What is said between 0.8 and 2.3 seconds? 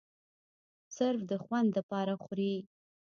صرف د خوند د پاره